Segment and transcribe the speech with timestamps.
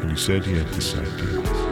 [0.00, 1.69] And he said he had this idea.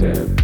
[0.00, 0.37] Yeah.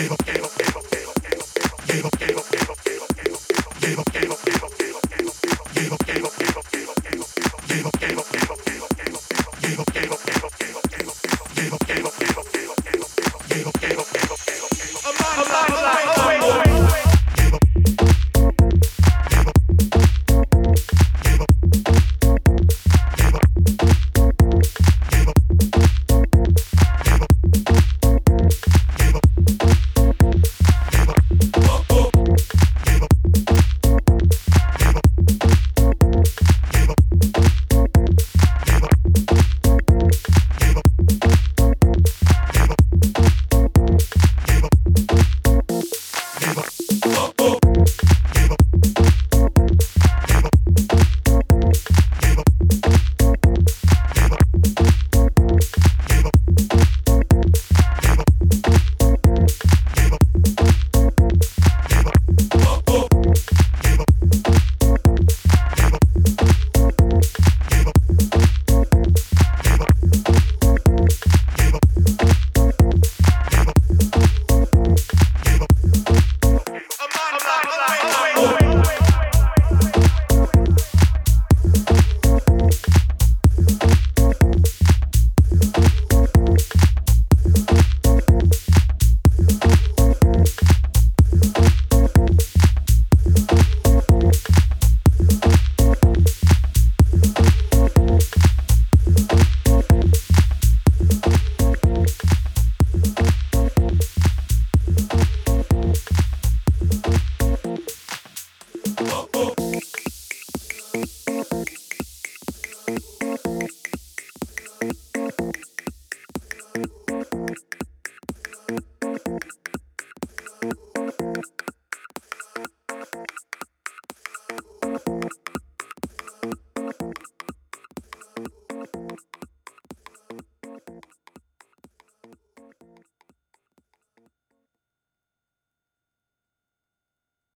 [0.00, 2.59] Gave up, gave up, gave up, gave up, gave up, gave up, gave up.